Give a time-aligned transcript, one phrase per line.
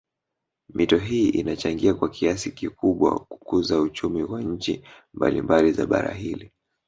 [0.73, 6.51] Mito hii inachangia kwa kiasi kikubwa kukuza uchumi kwa nchi mbalimbali za bara hili